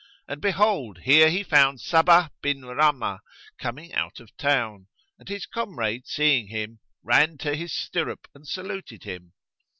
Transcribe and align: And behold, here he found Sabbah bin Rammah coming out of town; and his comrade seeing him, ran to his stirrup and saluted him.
And 0.27 0.41
behold, 0.41 1.01
here 1.03 1.29
he 1.29 1.43
found 1.43 1.79
Sabbah 1.79 2.29
bin 2.41 2.63
Rammah 2.65 3.19
coming 3.59 3.93
out 3.93 4.19
of 4.19 4.35
town; 4.35 4.87
and 5.19 5.29
his 5.29 5.45
comrade 5.45 6.07
seeing 6.07 6.47
him, 6.47 6.79
ran 7.03 7.37
to 7.37 7.55
his 7.55 7.71
stirrup 7.71 8.27
and 8.33 8.47
saluted 8.47 9.03
him. 9.03 9.33